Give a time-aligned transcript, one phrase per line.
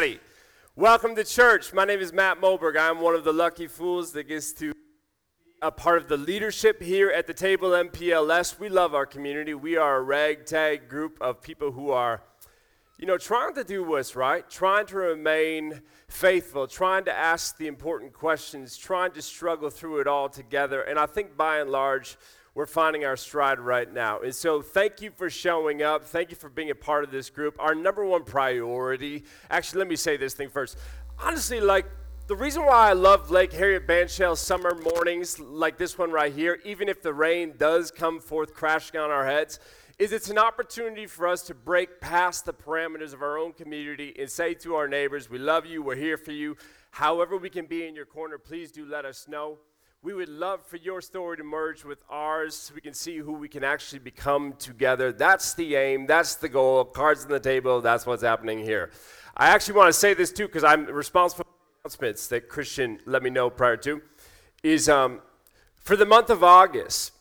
[0.00, 0.20] everybody.
[0.76, 1.74] Welcome to church.
[1.74, 2.74] My name is Matt Moberg.
[2.74, 4.80] I'm one of the lucky fools that gets to be
[5.60, 8.58] a part of the leadership here at the table MPLS.
[8.58, 9.52] We love our community.
[9.52, 12.22] We are a ragtag group of people who are,
[12.98, 17.66] you know, trying to do what's right, trying to remain faithful, trying to ask the
[17.66, 20.80] important questions, trying to struggle through it all together.
[20.80, 22.16] And I think by and large,
[22.60, 24.20] we're finding our stride right now.
[24.20, 26.04] And so, thank you for showing up.
[26.04, 27.56] Thank you for being a part of this group.
[27.58, 30.76] Our number one priority, actually, let me say this thing first.
[31.18, 31.86] Honestly, like,
[32.26, 36.60] the reason why I love Lake Harriet Bandshell summer mornings like this one right here,
[36.62, 39.58] even if the rain does come forth crashing on our heads,
[39.98, 44.14] is it's an opportunity for us to break past the parameters of our own community
[44.18, 46.58] and say to our neighbors, We love you, we're here for you.
[46.90, 49.60] However, we can be in your corner, please do let us know.
[50.02, 53.34] We would love for your story to merge with ours so we can see who
[53.34, 55.12] we can actually become together.
[55.12, 56.86] That's the aim, that's the goal.
[56.86, 58.90] Cards on the table, that's what's happening here.
[59.36, 61.50] I actually want to say this too because I'm responsible for
[61.84, 64.00] announcements that Christian let me know prior to.
[64.62, 65.20] Is um,
[65.76, 67.12] for the month of August,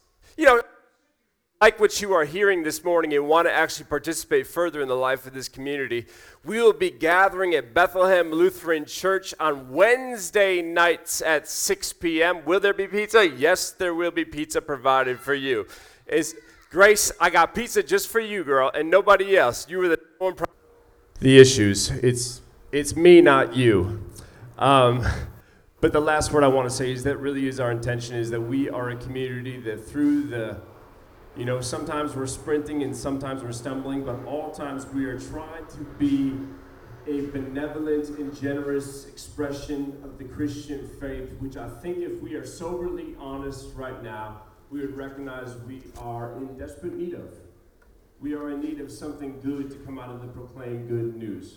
[1.62, 4.96] like what you are hearing this morning and want to actually participate further in the
[4.96, 6.06] life of this community,
[6.46, 12.46] we will be gathering at Bethlehem Lutheran Church on Wednesday nights at 6 p.m.
[12.46, 13.28] Will there be pizza?
[13.28, 15.68] Yes, there will be pizza provided for you.
[16.08, 16.34] Is
[16.72, 19.70] Grace, I got pizza just for you, girl, and nobody else.
[19.70, 20.36] You were the one.
[20.36, 20.46] Pro-
[21.20, 21.90] the issues.
[21.90, 22.40] It's
[22.72, 24.02] it's me, not you.
[24.58, 25.06] Um,
[25.82, 28.30] but the last word I want to say is that really is our intention is
[28.30, 30.62] that we are a community that through the
[31.36, 35.66] you know, sometimes we're sprinting and sometimes we're stumbling, but all times we are trying
[35.68, 36.34] to be
[37.08, 42.46] a benevolent and generous expression of the Christian faith, which I think if we are
[42.46, 47.34] soberly honest right now, we would recognize we are in desperate need of.
[48.20, 51.56] We are in need of something good to come out of the proclaimed good news.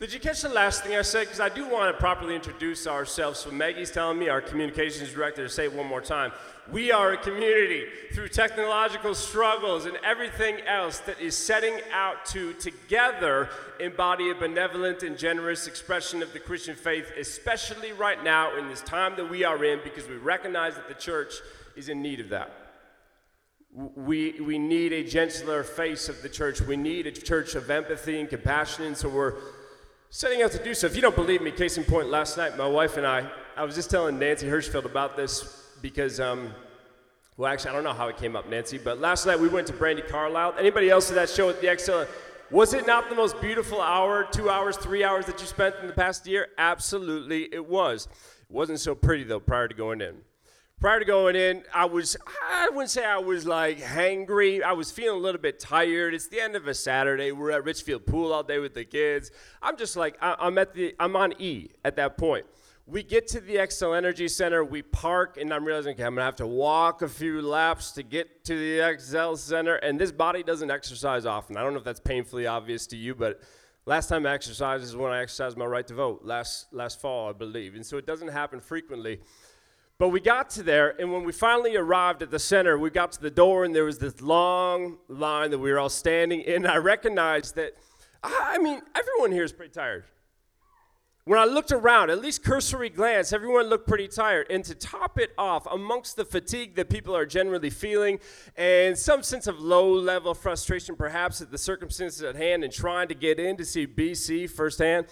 [0.00, 1.26] Did you catch the last thing I said?
[1.26, 3.38] Because I do want to properly introduce ourselves.
[3.38, 6.32] So Maggie's telling me, our communications director, to say it one more time.
[6.72, 12.52] We are a community through technological struggles and everything else that is setting out to
[12.54, 13.48] together
[13.80, 18.82] embody a benevolent and generous expression of the Christian faith, especially right now in this
[18.82, 21.34] time that we are in, because we recognize that the church
[21.76, 22.52] is in need of that.
[23.72, 26.60] We, we need a gentler face of the church.
[26.60, 28.84] We need a church of empathy and compassion.
[28.84, 29.34] And so we're
[30.10, 30.86] setting out to do so.
[30.86, 33.64] If you don't believe me, case in point, last night my wife and I, I
[33.64, 36.52] was just telling Nancy Hirschfeld about this because, um,
[37.36, 39.66] well, actually, I don't know how it came up, Nancy, but last night we went
[39.68, 40.54] to Brandi Carlile.
[40.58, 42.06] Anybody else at that show at the Xcel?
[42.50, 45.86] Was it not the most beautiful hour, two hours, three hours that you spent in
[45.86, 46.48] the past year?
[46.58, 48.08] Absolutely, it was.
[48.42, 50.22] It wasn't so pretty though prior to going in
[50.80, 52.16] prior to going in, I was,
[52.50, 54.62] I wouldn't say I was like hangry.
[54.62, 56.14] I was feeling a little bit tired.
[56.14, 57.32] It's the end of a Saturday.
[57.32, 59.30] We're at Richfield Pool all day with the kids.
[59.60, 62.46] I'm just like, I, am at the, I'm on E at that point.
[62.86, 66.24] We get to the Xcel Energy Center, we park, and I'm realizing, okay, I'm gonna
[66.24, 69.76] have to walk a few laps to get to the Xcel Center.
[69.76, 71.56] And this body doesn't exercise often.
[71.56, 73.40] I don't know if that's painfully obvious to you, but
[73.86, 77.28] last time I exercised is when I exercised my right to vote last, last fall,
[77.28, 77.76] I believe.
[77.76, 79.20] And so it doesn't happen frequently.
[79.98, 83.12] But we got to there, and when we finally arrived at the center, we got
[83.12, 86.66] to the door, and there was this long line that we were all standing in.
[86.66, 87.74] I recognized that,
[88.24, 90.04] I mean, everyone here is pretty tired.
[91.24, 94.46] When I looked around, at least cursory glance, everyone looked pretty tired.
[94.48, 98.20] And to top it off, amongst the fatigue that people are generally feeling
[98.56, 103.08] and some sense of low level frustration, perhaps at the circumstances at hand and trying
[103.08, 105.06] to get in to see BC firsthand,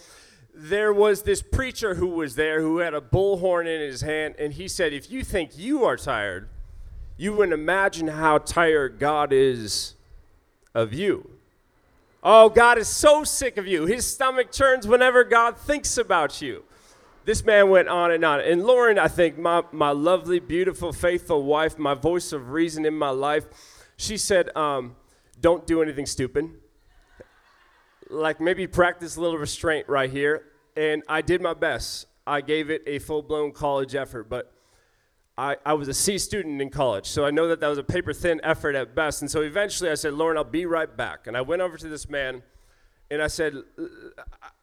[0.54, 4.54] there was this preacher who was there who had a bullhorn in his hand, and
[4.54, 6.48] he said, If you think you are tired,
[7.16, 9.94] you wouldn't imagine how tired God is
[10.75, 11.38] of you.
[12.23, 13.87] Oh, God is so sick of you.
[13.87, 16.65] His stomach turns whenever God thinks about you.
[17.25, 18.41] This man went on and on.
[18.41, 22.95] And Lauren, I think, my, my lovely, beautiful, faithful wife, my voice of reason in
[22.95, 23.45] my life,
[23.97, 24.97] she said, um,
[25.41, 26.51] Don't do anything stupid
[28.11, 30.45] like maybe practice a little restraint right here.
[30.77, 32.06] And I did my best.
[32.26, 34.53] I gave it a full blown college effort, but
[35.38, 37.85] I, I was a C student in college, so I know that that was a
[37.85, 39.23] paper thin effort at best.
[39.23, 41.29] And so eventually I said, Lauren, I'll be right back.
[41.29, 42.43] And I went over to this man
[43.08, 43.55] and I said,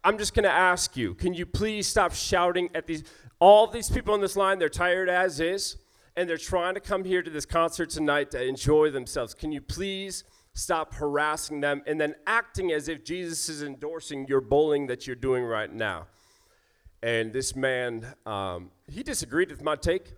[0.04, 3.06] I'm just going to ask you, can you please stop shouting at these,
[3.39, 5.77] all these people on this line, they're tired as is,
[6.18, 9.33] and they're trying to come here to this concert tonight to enjoy themselves.
[9.33, 10.25] Can you please
[10.56, 15.16] stop harassing them, and then acting as if Jesus is endorsing your bullying that you're
[15.16, 16.07] doing right now.
[17.04, 20.13] And this man, um, he disagreed with my take.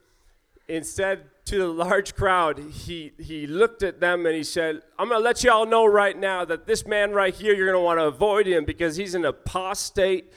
[0.68, 5.20] Instead, to the large crowd, he, he looked at them and he said, I'm going
[5.20, 7.84] to let you all know right now that this man right here, you're going to
[7.84, 10.34] want to avoid him because he's an apostate,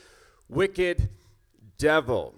[0.48, 1.08] wicked
[1.78, 2.34] devil.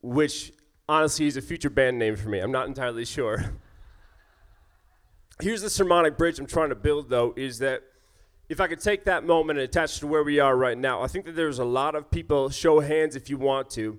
[0.00, 0.52] Which,
[0.88, 2.38] honestly, is a future band name for me.
[2.38, 3.54] I'm not entirely sure.
[5.42, 7.82] Here's the sermonic bridge I'm trying to build, though, is that
[8.48, 11.02] if I could take that moment and attach it to where we are right now,
[11.02, 13.98] I think that there's a lot of people, show hands if you want to,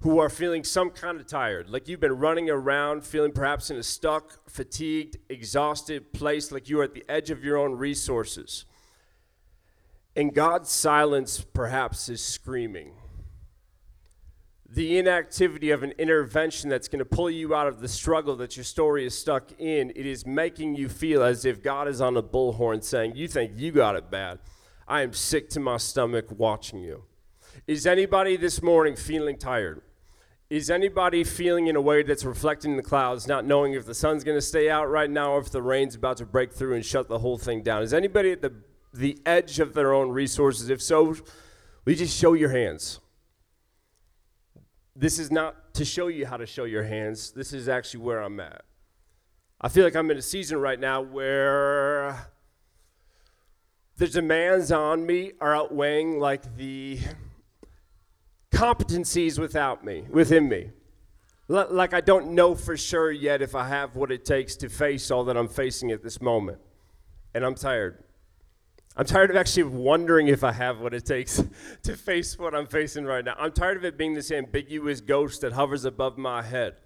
[0.00, 3.76] who are feeling some kind of tired, like you've been running around, feeling perhaps in
[3.76, 8.66] a stuck, fatigued, exhausted place, like you are at the edge of your own resources.
[10.14, 12.92] And God's silence perhaps is screaming.
[14.68, 18.56] The inactivity of an intervention that's going to pull you out of the struggle that
[18.56, 22.16] your story is stuck in, it is making you feel as if God is on
[22.16, 24.40] a bullhorn saying, You think you got it bad.
[24.88, 27.04] I am sick to my stomach watching you.
[27.66, 29.82] Is anybody this morning feeling tired?
[30.48, 33.94] Is anybody feeling in a way that's reflecting in the clouds, not knowing if the
[33.94, 36.74] sun's going to stay out right now or if the rain's about to break through
[36.74, 37.82] and shut the whole thing down?
[37.82, 38.52] Is anybody at the,
[38.94, 40.70] the edge of their own resources?
[40.70, 41.16] If so,
[41.84, 43.00] we just show your hands?
[44.94, 47.32] This is not to show you how to show your hands.
[47.32, 48.62] This is actually where I'm at.
[49.60, 52.28] I feel like I'm in a season right now where
[53.96, 57.00] the demands on me are outweighing like the
[58.56, 60.70] competencies without me, within me.
[61.50, 64.68] L- like I don't know for sure yet if I have what it takes to
[64.68, 66.58] face all that I'm facing at this moment.
[67.34, 68.02] And I'm tired.
[68.96, 71.42] I'm tired of actually wondering if I have what it takes
[71.82, 73.34] to face what I'm facing right now.
[73.38, 76.76] I'm tired of it being this ambiguous ghost that hovers above my head.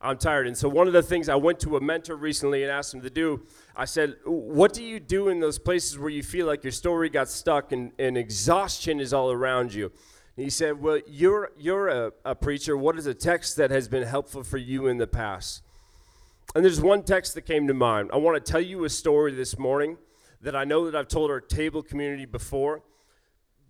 [0.00, 0.46] I'm tired.
[0.46, 3.00] And so, one of the things I went to a mentor recently and asked him
[3.00, 3.42] to do,
[3.74, 7.08] I said, What do you do in those places where you feel like your story
[7.08, 9.90] got stuck and, and exhaustion is all around you?
[10.36, 12.76] He said, Well, you're, you're a, a preacher.
[12.76, 15.62] What is a text that has been helpful for you in the past?
[16.54, 18.10] And there's one text that came to mind.
[18.12, 19.98] I want to tell you a story this morning
[20.42, 22.82] that I know that I've told our table community before.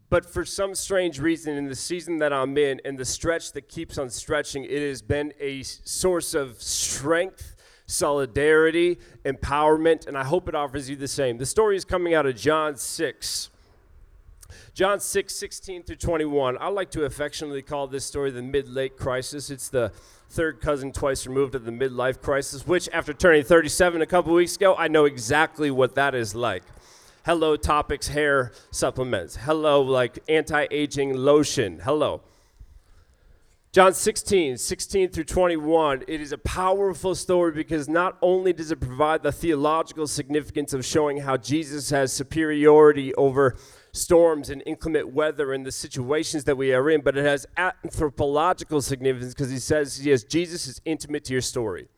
[0.09, 3.69] But for some strange reason, in the season that I'm in and the stretch that
[3.69, 10.49] keeps on stretching, it has been a source of strength, solidarity, empowerment, and I hope
[10.49, 11.39] it offers you the same.
[11.39, 13.51] The story is coming out of John 6.
[14.75, 16.59] John 6, 16 through 21.
[16.61, 19.51] I like to affectionately call this story the mid late crisis.
[19.51, 19.93] It's the
[20.29, 24.57] third cousin twice removed of the midlife crisis, which, after turning 37 a couple weeks
[24.57, 26.63] ago, I know exactly what that is like.
[27.25, 29.37] Hello, topics, hair supplements.
[29.37, 31.81] Hello, like anti aging lotion.
[31.83, 32.23] Hello.
[33.73, 38.81] John 16, 16 through 21, it is a powerful story because not only does it
[38.81, 43.55] provide the theological significance of showing how Jesus has superiority over
[43.97, 48.81] storms and inclement weather and the situations that we are in, but it has anthropological
[48.83, 51.89] significance because he says, yes, Jesus is intimate to your story.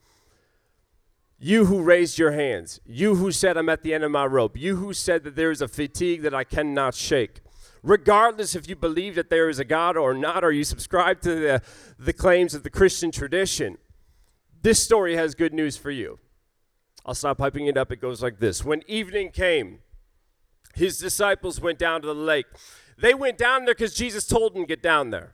[1.37, 4.57] You who raised your hands, you who said, I'm at the end of my rope,
[4.57, 7.41] you who said that there is a fatigue that I cannot shake.
[7.81, 11.35] Regardless if you believe that there is a God or not, or you subscribe to
[11.35, 11.61] the,
[11.97, 13.77] the claims of the Christian tradition,
[14.61, 16.19] this story has good news for you.
[17.05, 17.91] I'll stop piping it up.
[17.91, 19.79] It goes like this When evening came,
[20.75, 22.45] his disciples went down to the lake.
[22.97, 25.33] They went down there because Jesus told them to get down there.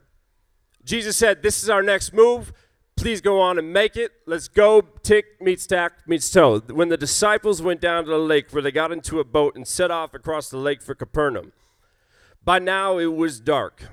[0.84, 2.52] Jesus said, This is our next move.
[2.96, 4.12] Please go on and make it.
[4.26, 4.80] Let's go.
[4.80, 6.60] Tick meets tack meets toe.
[6.60, 9.66] When the disciples went down to the lake, where they got into a boat and
[9.66, 11.52] set off across the lake for Capernaum,
[12.42, 13.88] by now it was dark,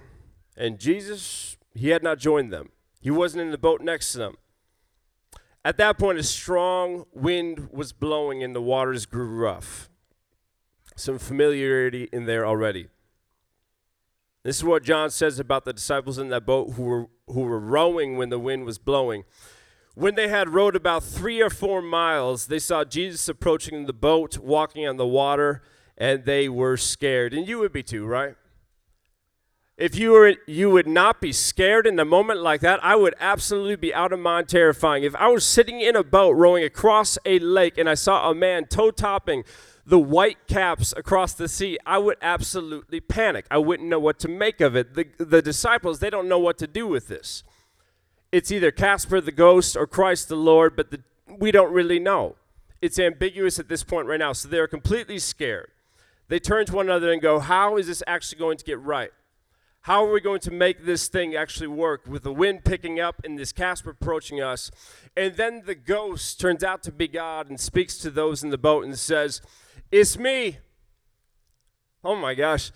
[0.55, 2.69] and Jesus, he had not joined them.
[3.01, 4.37] He wasn't in the boat next to them.
[5.65, 9.89] At that point, a strong wind was blowing and the waters grew rough
[10.95, 12.87] some familiarity in there already.
[14.43, 17.59] This is what John says about the disciples in that boat who were, who were
[17.59, 19.23] rowing when the wind was blowing.
[19.95, 24.37] When they had rowed about three or four miles, they saw Jesus approaching the boat,
[24.39, 25.61] walking on the water,
[25.97, 27.33] and they were scared.
[27.33, 28.35] And you would be too, right?
[29.77, 33.15] If you were you would not be scared in a moment like that, I would
[33.19, 35.03] absolutely be out of mind terrifying.
[35.03, 38.35] If I was sitting in a boat rowing across a lake and I saw a
[38.35, 39.43] man toe topping
[39.85, 43.45] the white caps across the sea, I would absolutely panic.
[43.51, 44.93] I wouldn't know what to make of it.
[44.93, 47.43] The, the disciples, they don't know what to do with this.
[48.31, 52.35] It's either Casper the ghost or Christ the Lord, but the, we don't really know.
[52.81, 54.33] It's ambiguous at this point right now.
[54.33, 55.71] So they're completely scared.
[56.29, 59.11] They turn to one another and go, How is this actually going to get right?
[59.81, 63.21] How are we going to make this thing actually work with the wind picking up
[63.25, 64.71] and this Casper approaching us?
[65.17, 68.57] And then the ghost turns out to be God and speaks to those in the
[68.57, 69.41] boat and says,
[69.91, 70.57] it's me.
[72.03, 72.71] Oh my gosh.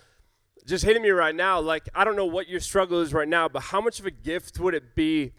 [0.66, 1.60] Just hitting me right now.
[1.60, 4.10] Like, I don't know what your struggle is right now, but how much of a
[4.10, 5.32] gift would it be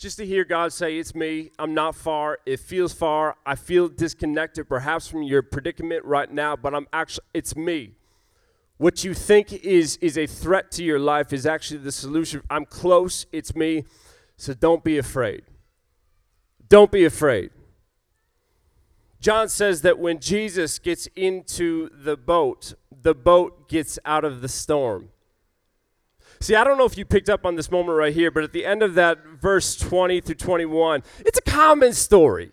[0.00, 3.86] just to hear God say, It's me, I'm not far, it feels far, I feel
[3.86, 7.92] disconnected perhaps from your predicament right now, but I'm actually, it's me.
[8.78, 12.42] What you think is, is a threat to your life is actually the solution.
[12.48, 13.84] I'm close, it's me,
[14.38, 15.42] so don't be afraid.
[16.66, 17.50] Don't be afraid.
[19.20, 24.48] John says that when Jesus gets into the boat, the boat gets out of the
[24.48, 25.10] storm.
[26.40, 28.54] See, I don't know if you picked up on this moment right here, but at
[28.54, 32.50] the end of that verse 20 through 21, it's a common story.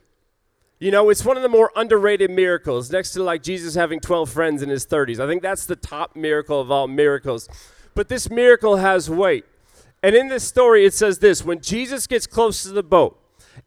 [0.79, 4.29] You know, it's one of the more underrated miracles, next to like Jesus having 12
[4.29, 5.19] friends in his 30s.
[5.19, 7.47] I think that's the top miracle of all miracles.
[7.95, 9.45] But this miracle has weight.
[10.03, 13.19] And in this story, it says this when Jesus gets close to the boat,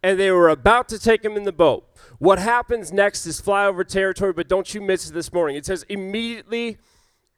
[0.03, 1.85] and they were about to take him in the boat,
[2.21, 5.57] what happens next is flyover territory, but don't you miss it this morning.
[5.57, 6.77] It says, immediately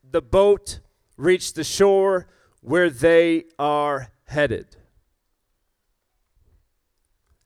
[0.02, 0.80] the boat
[1.16, 2.26] reached the shore
[2.62, 4.76] where they are headed.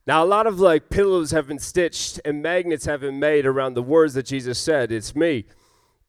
[0.07, 3.75] Now, a lot of like pillows have been stitched and magnets have been made around
[3.75, 4.90] the words that Jesus said.
[4.90, 5.45] It's me.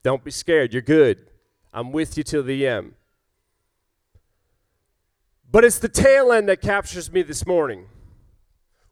[0.04, 0.72] Don't be scared.
[0.72, 1.30] You're good.
[1.74, 2.94] I'm with you till the end.
[5.52, 7.88] But it's the tail end that captures me this morning.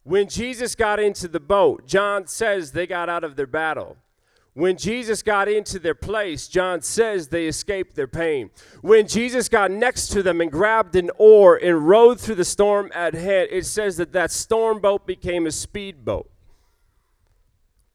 [0.06, 3.98] When Jesus got into the boat, John says they got out of their battle.
[4.54, 8.52] When Jesus got into their place, John says they escaped their pain.
[8.82, 12.92] When Jesus got next to them and grabbed an oar and rowed through the storm
[12.94, 16.30] at hand, it says that that storm boat became a speedboat.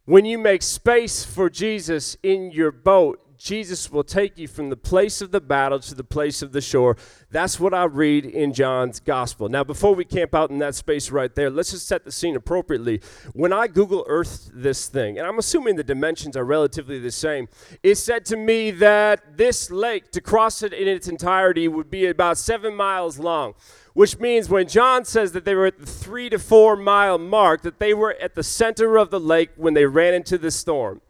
[0.05, 4.76] When you make space for Jesus in your boat, Jesus will take you from the
[4.76, 6.99] place of the battle to the place of the shore.
[7.30, 9.49] That's what I read in John's gospel.
[9.49, 12.37] Now, before we camp out in that space right there, let's just set the scene
[12.37, 13.00] appropriately.
[13.32, 17.49] When I Google Earth this thing, and I'm assuming the dimensions are relatively the same,
[17.82, 22.06] it said to me that this lake, to cross it in its entirety, would be
[22.06, 23.54] about seven miles long
[23.92, 27.62] which means when John says that they were at the three to four mile mark,
[27.62, 31.00] that they were at the center of the lake when they ran into the storm.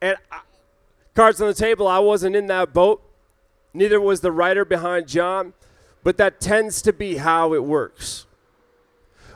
[0.00, 0.16] And
[1.20, 3.02] Cards on the table, I wasn't in that boat.
[3.74, 5.52] Neither was the writer behind John,
[6.02, 8.24] but that tends to be how it works.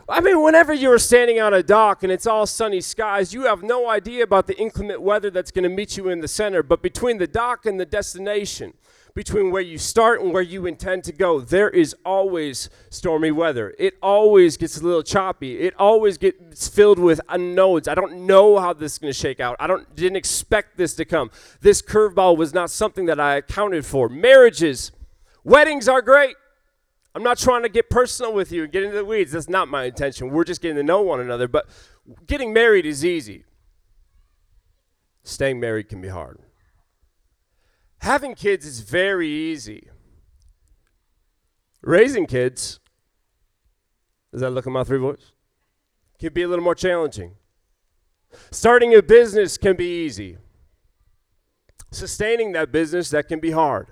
[0.08, 3.62] I mean, whenever you're standing on a dock and it's all sunny skies, you have
[3.62, 6.62] no idea about the inclement weather that's going to meet you in the center.
[6.62, 8.72] But between the dock and the destination,
[9.14, 13.72] between where you start and where you intend to go, there is always stormy weather.
[13.78, 15.60] It always gets a little choppy.
[15.60, 17.86] It always gets filled with unknowns.
[17.86, 19.56] I don't know how this is going to shake out.
[19.60, 21.30] I don't didn't expect this to come.
[21.60, 24.08] This curveball was not something that I accounted for.
[24.08, 24.90] Marriages,
[25.44, 26.34] weddings are great.
[27.14, 29.30] I'm not trying to get personal with you and get into the weeds.
[29.30, 30.30] That's not my intention.
[30.30, 31.46] We're just getting to know one another.
[31.46, 31.68] But
[32.26, 33.44] getting married is easy.
[35.22, 36.40] Staying married can be hard.
[38.04, 39.88] Having kids is very easy.
[41.80, 42.78] Raising kids,
[44.30, 45.32] does that look at my three boys?
[46.18, 47.36] Can be a little more challenging.
[48.50, 50.36] Starting a business can be easy.
[51.92, 53.86] Sustaining that business, that can be hard.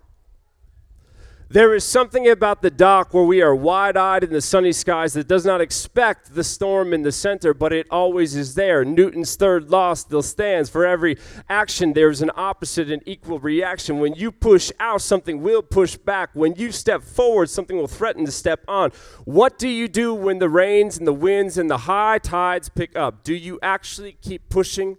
[1.53, 5.13] There is something about the dock where we are wide eyed in the sunny skies
[5.13, 8.87] that does not expect the storm in the center, but it always is there.
[8.87, 10.71] Newton's third law still stands.
[10.71, 11.19] For every
[11.51, 13.99] action, there's an opposite and equal reaction.
[13.99, 16.31] When you push out, something will push back.
[16.33, 18.91] When you step forward, something will threaten to step on.
[19.27, 22.97] What do you do when the rains and the winds and the high tides pick
[22.97, 23.25] up?
[23.25, 24.97] Do you actually keep pushing,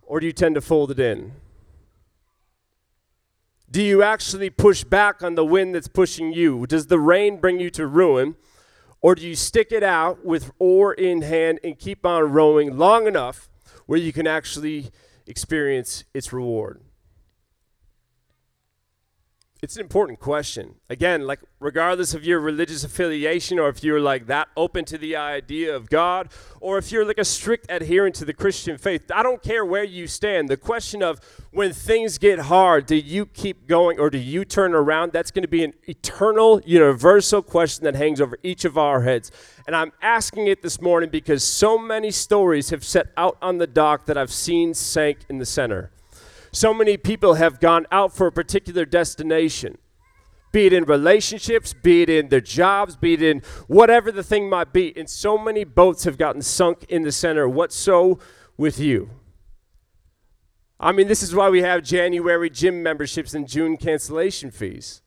[0.00, 1.32] or do you tend to fold it in?
[3.72, 6.66] Do you actually push back on the wind that's pushing you?
[6.66, 8.34] Does the rain bring you to ruin?
[9.00, 13.06] Or do you stick it out with oar in hand and keep on rowing long
[13.06, 13.48] enough
[13.86, 14.90] where you can actually
[15.24, 16.80] experience its reward?
[19.62, 20.76] It's an important question.
[20.88, 25.16] Again, like regardless of your religious affiliation or if you're like that open to the
[25.16, 29.22] idea of God or if you're like a strict adherent to the Christian faith, I
[29.22, 30.48] don't care where you stand.
[30.48, 34.74] The question of when things get hard, do you keep going or do you turn
[34.74, 35.12] around?
[35.12, 39.30] That's going to be an eternal, universal question that hangs over each of our heads.
[39.66, 43.66] And I'm asking it this morning because so many stories have set out on the
[43.66, 45.90] dock that I've seen sank in the center.
[46.52, 49.78] So many people have gone out for a particular destination,
[50.52, 54.48] be it in relationships, be it in their jobs, be it in whatever the thing
[54.48, 54.96] might be.
[54.96, 57.48] And so many boats have gotten sunk in the center.
[57.48, 58.18] What's so
[58.56, 59.10] with you?
[60.80, 65.02] I mean, this is why we have January gym memberships and June cancellation fees.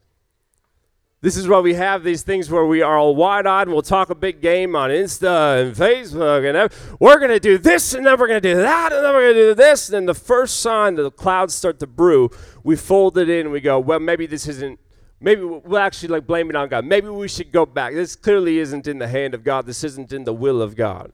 [1.24, 3.82] This is why we have these things where we are all wide eyed and we'll
[3.82, 8.06] talk a big game on Insta and Facebook and we're going to do this and
[8.06, 9.88] then we're going to do that and then we're going to do this.
[9.88, 12.30] And then the first sign that the clouds start to brew,
[12.66, 14.80] we fold it in and we go, well, maybe this isn't
[15.22, 16.84] Maybe we'll actually like blame it on God.
[16.84, 17.94] Maybe we should go back.
[17.94, 19.66] This clearly isn't in the hand of God.
[19.66, 21.14] This isn't in the will of God.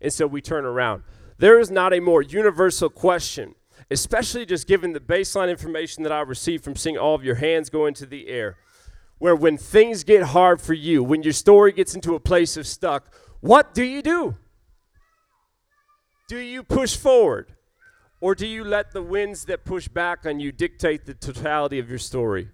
[0.00, 1.04] And so we turn around.
[1.38, 3.54] There is not a more universal question,
[3.88, 7.70] especially just given the baseline information that I received from seeing all of your hands
[7.70, 8.56] go into the air,
[9.18, 12.66] where when things get hard for you, when your story gets into a place of
[12.66, 14.34] stuck, what do you do?
[16.28, 17.52] Do you push forward?
[18.20, 21.88] Or do you let the winds that push back on you dictate the totality of
[21.88, 22.48] your story?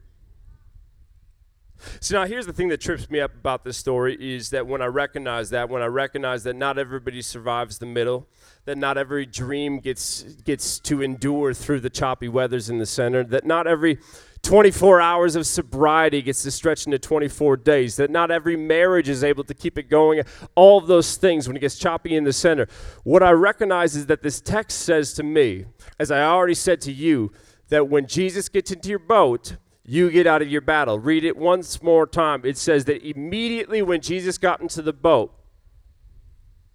[2.01, 4.83] So now here's the thing that trips me up about this story is that when
[4.83, 8.29] I recognize that, when I recognize that not everybody survives the middle,
[8.65, 13.25] that not every dream gets gets to endure through the choppy weathers in the center,
[13.25, 13.99] that not every
[14.43, 19.23] 24 hours of sobriety gets to stretch into 24 days, that not every marriage is
[19.23, 20.23] able to keep it going,
[20.57, 22.67] all of those things when it gets choppy in the center.
[23.05, 25.67] What I recognize is that this text says to me,
[25.99, 27.33] as I already said to you,
[27.69, 30.99] that when Jesus gets into your boat, you get out of your battle.
[30.99, 32.43] Read it once more time.
[32.45, 35.35] It says that immediately when Jesus got into the boat,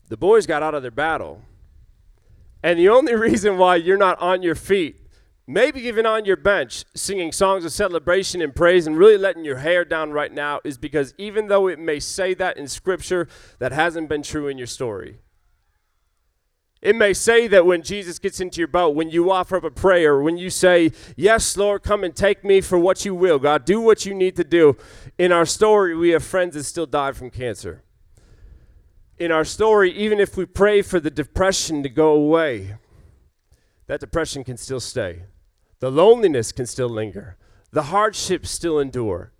[0.10, 1.42] the boys got out of their battle.
[2.64, 5.08] And the only reason why you're not on your feet
[5.48, 9.58] maybe even on your bench singing songs of celebration and praise and really letting your
[9.58, 13.28] hair down right now is because even though it may say that in scripture
[13.60, 15.20] that hasn't been true in your story
[16.82, 19.72] it may say that when Jesus gets into your boat, when you offer up a
[19.72, 23.66] prayer, when you say, Yes, Lord, come and take me for what you will, God,
[23.66, 24.78] do what you need to do.
[25.18, 27.84] In our story, we have friends that still died from cancer.
[29.18, 32.76] In our story, even if we pray for the depression to go away,
[33.88, 35.24] that depression can still stay.
[35.80, 37.38] The loneliness can still linger.
[37.72, 39.32] The hardships still endure.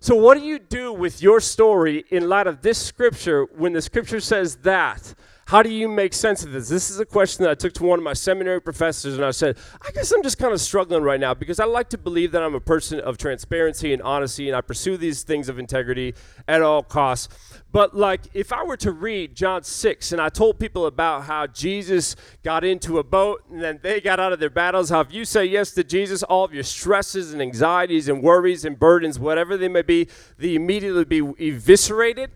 [0.00, 3.82] So, what do you do with your story in light of this scripture when the
[3.82, 5.14] scripture says that?
[5.46, 6.68] How do you make sense of this?
[6.68, 9.30] This is a question that I took to one of my seminary professors, and I
[9.30, 12.32] said, I guess I'm just kind of struggling right now because I like to believe
[12.32, 16.14] that I'm a person of transparency and honesty, and I pursue these things of integrity
[16.48, 17.62] at all costs.
[17.70, 21.46] But, like, if I were to read John 6 and I told people about how
[21.46, 25.12] Jesus got into a boat and then they got out of their battles, how if
[25.12, 29.16] you say yes to Jesus, all of your stresses and anxieties and worries and burdens,
[29.16, 30.08] whatever they may be,
[30.38, 32.32] they immediately be eviscerated,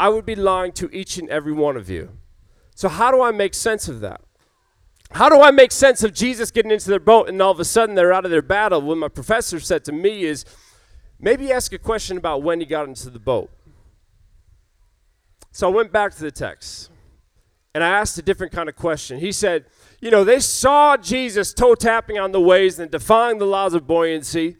[0.00, 2.08] I would be lying to each and every one of you.
[2.74, 4.22] So, how do I make sense of that?
[5.10, 7.66] How do I make sense of Jesus getting into their boat and all of a
[7.66, 8.80] sudden they're out of their battle?
[8.80, 10.46] What my professor said to me is
[11.18, 13.50] maybe ask a question about when he got into the boat.
[15.52, 16.90] So I went back to the text
[17.74, 19.18] and I asked a different kind of question.
[19.18, 19.66] He said,
[20.00, 23.86] You know, they saw Jesus toe tapping on the waves and defying the laws of
[23.86, 24.56] buoyancy,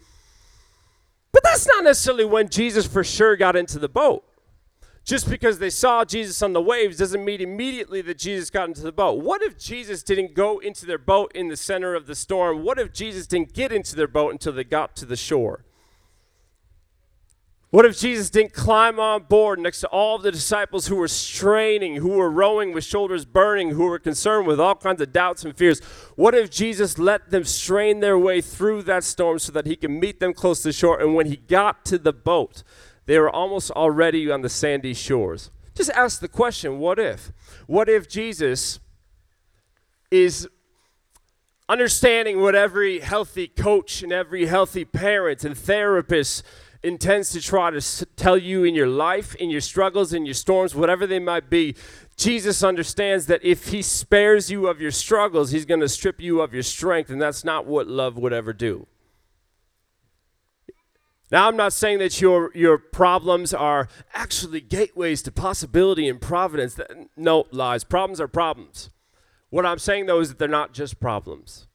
[1.32, 4.26] but that's not necessarily when Jesus for sure got into the boat.
[5.10, 8.82] Just because they saw Jesus on the waves doesn't mean immediately that Jesus got into
[8.82, 9.18] the boat.
[9.18, 12.62] What if Jesus didn't go into their boat in the center of the storm?
[12.62, 15.64] What if Jesus didn't get into their boat until they got to the shore?
[17.70, 21.08] What if Jesus didn't climb on board next to all of the disciples who were
[21.08, 25.44] straining, who were rowing with shoulders burning, who were concerned with all kinds of doubts
[25.44, 25.80] and fears?
[26.14, 29.90] What if Jesus let them strain their way through that storm so that he could
[29.90, 31.00] meet them close to shore?
[31.00, 32.62] And when he got to the boat,
[33.10, 35.50] they were almost already on the sandy shores.
[35.74, 37.32] Just ask the question what if?
[37.66, 38.78] What if Jesus
[40.12, 40.48] is
[41.68, 46.44] understanding what every healthy coach and every healthy parent and therapist
[46.84, 50.76] intends to try to tell you in your life, in your struggles, in your storms,
[50.76, 51.74] whatever they might be,
[52.16, 56.42] Jesus understands that if he spares you of your struggles, he's going to strip you
[56.42, 58.86] of your strength, and that's not what love would ever do.
[61.30, 66.78] Now, I'm not saying that your, your problems are actually gateways to possibility and providence.
[67.16, 67.84] No, lies.
[67.84, 68.90] Problems are problems.
[69.48, 71.68] What I'm saying, though, is that they're not just problems.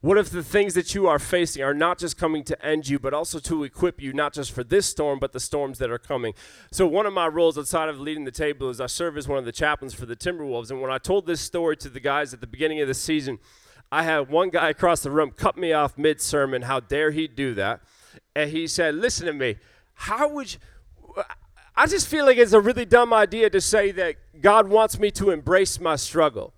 [0.00, 2.98] What if the things that you are facing are not just coming to end you,
[2.98, 5.98] but also to equip you, not just for this storm, but the storms that are
[5.98, 6.34] coming?
[6.70, 9.38] So, one of my roles outside of leading the table is I serve as one
[9.38, 10.70] of the chaplains for the Timberwolves.
[10.70, 13.38] And when I told this story to the guys at the beginning of the season,
[13.90, 16.62] I had one guy across the room cut me off mid sermon.
[16.62, 17.80] How dare he do that?
[18.34, 19.56] And he said, Listen to me.
[19.94, 20.60] How would you.
[21.78, 25.10] I just feel like it's a really dumb idea to say that God wants me
[25.12, 26.54] to embrace my struggle.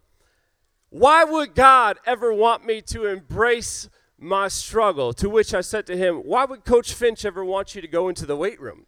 [0.90, 5.12] Why would God ever want me to embrace my struggle?
[5.14, 8.09] To which I said to him, Why would Coach Finch ever want you to go
[8.09, 8.87] into the weight room?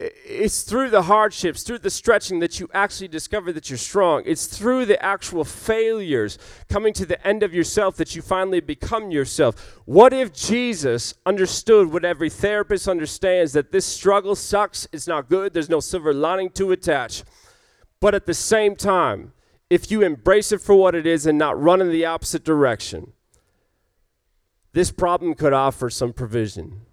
[0.00, 4.22] It's through the hardships, through the stretching that you actually discover that you're strong.
[4.24, 6.38] It's through the actual failures,
[6.70, 9.78] coming to the end of yourself, that you finally become yourself.
[9.84, 15.52] What if Jesus understood what every therapist understands that this struggle sucks, it's not good,
[15.52, 17.22] there's no silver lining to attach.
[18.00, 19.34] But at the same time,
[19.68, 23.12] if you embrace it for what it is and not run in the opposite direction,
[24.72, 26.86] this problem could offer some provision.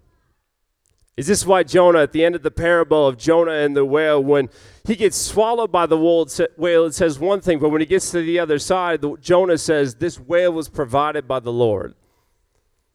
[1.18, 4.22] Is this why Jonah, at the end of the parable of Jonah and the whale,
[4.22, 4.48] when
[4.84, 8.22] he gets swallowed by the whale, it says one thing, but when he gets to
[8.22, 11.96] the other side, Jonah says, This whale was provided by the Lord.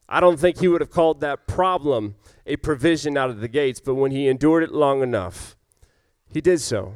[0.08, 2.14] I don't think he would have called that problem
[2.46, 5.54] a provision out of the gates, but when he endured it long enough,
[6.26, 6.94] he did so.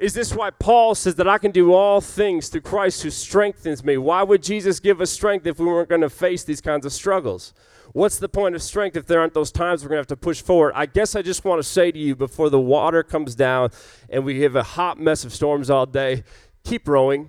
[0.00, 3.84] Is this why Paul says that I can do all things through Christ who strengthens
[3.84, 3.96] me?
[3.96, 6.92] Why would Jesus give us strength if we weren't going to face these kinds of
[6.92, 7.52] struggles?
[7.92, 10.16] What's the point of strength if there aren't those times we're going to have to
[10.16, 10.72] push forward?
[10.74, 13.70] I guess I just want to say to you before the water comes down
[14.08, 16.24] and we have a hot mess of storms all day,
[16.64, 17.28] keep rowing.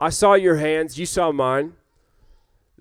[0.00, 1.74] I saw your hands, you saw mine.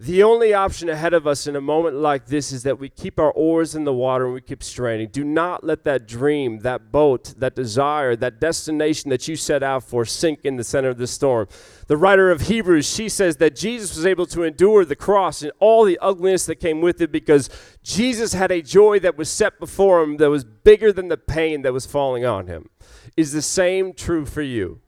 [0.01, 3.19] The only option ahead of us in a moment like this is that we keep
[3.19, 5.09] our oars in the water and we keep straining.
[5.09, 9.83] Do not let that dream, that boat, that desire, that destination that you set out
[9.83, 11.49] for sink in the center of the storm.
[11.87, 15.51] The writer of Hebrews, she says that Jesus was able to endure the cross and
[15.59, 17.49] all the ugliness that came with it because
[17.83, 21.61] Jesus had a joy that was set before him that was bigger than the pain
[21.63, 22.69] that was falling on him.
[23.17, 24.79] Is the same true for you?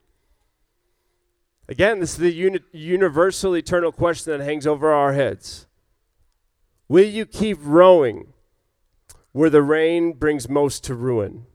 [1.71, 5.67] Again, this is the uni- universal eternal question that hangs over our heads.
[6.89, 8.33] Will you keep rowing
[9.31, 11.45] where the rain brings most to ruin?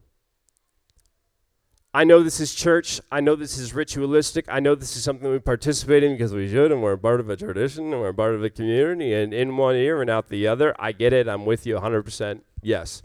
[1.93, 2.99] I know this is church.
[3.13, 4.47] I know this is ritualistic.
[4.49, 7.29] I know this is something we participate in because we should, and we're part of
[7.29, 10.47] a tradition, and we're part of a community, and in one ear and out the
[10.47, 10.75] other.
[10.79, 11.29] I get it.
[11.29, 12.41] I'm with you 100%.
[12.63, 13.03] Yes.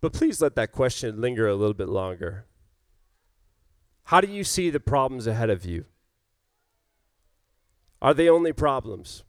[0.00, 2.46] But please let that question linger a little bit longer.
[4.04, 5.86] How do you see the problems ahead of you?
[8.00, 9.24] Are they only problems?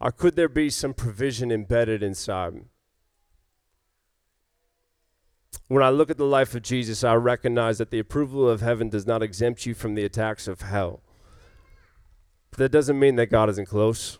[0.00, 2.54] Or could there be some provision embedded inside?
[2.54, 2.68] them?
[5.68, 8.88] When I look at the life of Jesus, I recognize that the approval of heaven
[8.88, 11.02] does not exempt you from the attacks of hell.
[12.50, 14.18] But that doesn't mean that God isn't close.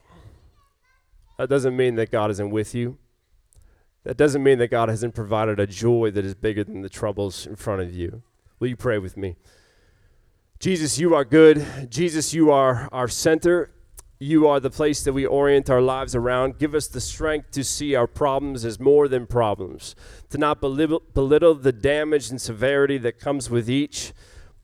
[1.38, 2.98] That doesn't mean that God isn't with you.
[4.04, 7.46] That doesn't mean that God hasn't provided a joy that is bigger than the troubles
[7.46, 8.22] in front of you.
[8.58, 9.36] Will you pray with me?
[10.60, 11.88] Jesus, you are good.
[11.88, 13.70] Jesus, you are our center.
[14.18, 16.58] You are the place that we orient our lives around.
[16.58, 19.94] Give us the strength to see our problems as more than problems,
[20.30, 24.12] to not belittle, belittle, the damage and severity that comes with each,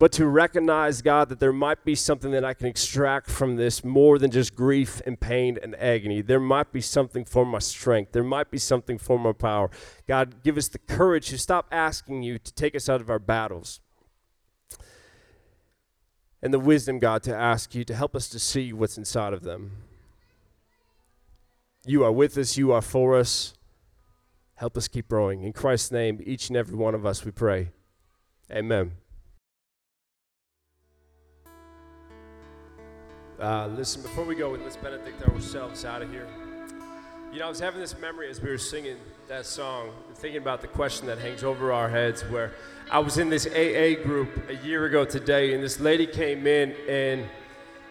[0.01, 3.85] but to recognize, God, that there might be something that I can extract from this
[3.85, 6.23] more than just grief and pain and agony.
[6.23, 8.11] There might be something for my strength.
[8.11, 9.71] There might be something for my power.
[10.09, 13.21] God, give us the courage to stop asking you to take us out of our
[13.21, 13.79] battles
[16.45, 19.45] and the wisdom, God, to ask you to help us to see what's inside of
[19.45, 19.79] them.
[21.87, 23.55] You are with us, you are for us.
[24.57, 25.43] Help us keep growing.
[25.43, 27.71] In Christ's name, each and every one of us, we pray.
[28.53, 28.93] Amen.
[33.41, 36.29] Uh, listen, before we go, let's benedict ourselves out of here.
[37.33, 38.99] You know, I was having this memory as we were singing
[39.29, 42.53] that song, thinking about the question that hangs over our heads where
[42.91, 46.75] I was in this AA group a year ago today, and this lady came in
[46.87, 47.27] and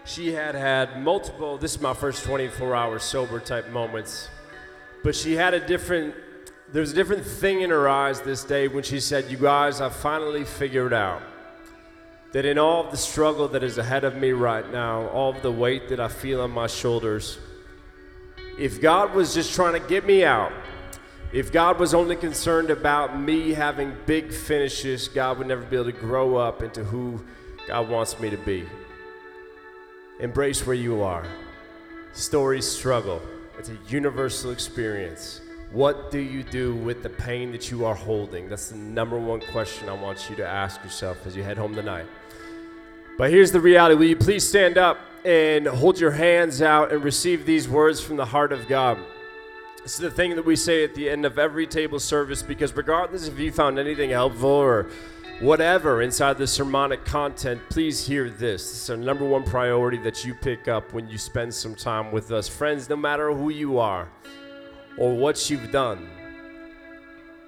[0.05, 4.29] she had had multiple, this is my first 24 hour sober type moments,
[5.03, 6.13] but she had a different,
[6.71, 9.81] there was a different thing in her eyes this day when she said, You guys,
[9.81, 11.23] I finally figured out
[12.31, 15.41] that in all of the struggle that is ahead of me right now, all of
[15.41, 17.39] the weight that I feel on my shoulders,
[18.59, 20.51] if God was just trying to get me out,
[21.33, 25.85] if God was only concerned about me having big finishes, God would never be able
[25.85, 27.25] to grow up into who
[27.67, 28.67] God wants me to be.
[30.19, 31.25] Embrace where you are.
[32.13, 33.19] Stories struggle.
[33.57, 35.41] It's a universal experience.
[35.71, 38.47] What do you do with the pain that you are holding?
[38.47, 41.73] That's the number one question I want you to ask yourself as you head home
[41.73, 42.05] tonight.
[43.17, 47.03] But here's the reality Will you please stand up and hold your hands out and
[47.03, 48.99] receive these words from the heart of God?
[49.83, 52.73] This is the thing that we say at the end of every table service because,
[52.73, 54.87] regardless if you found anything helpful or
[55.41, 58.63] whatever inside the sermonic content, please hear this.
[58.63, 62.13] This is our number one priority that you pick up when you spend some time
[62.13, 62.47] with us.
[62.47, 64.07] Friends, no matter who you are
[64.97, 66.07] or what you've done,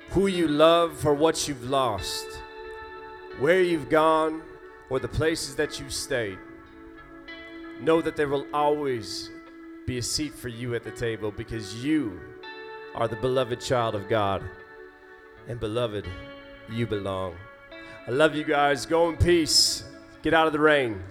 [0.09, 2.25] who you love or what you've lost,
[3.39, 4.41] where you've gone
[4.89, 6.37] or the places that you've stayed,
[7.79, 9.29] know that there will always
[9.85, 12.19] be a seat for you at the table because you
[12.95, 14.43] are the beloved child of God.
[15.47, 16.07] And beloved,
[16.71, 17.35] you belong.
[18.07, 18.85] I love you guys.
[18.85, 19.83] Go in peace.
[20.23, 21.03] Get out of the rain.